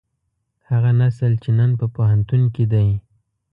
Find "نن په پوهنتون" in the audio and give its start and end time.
1.59-2.41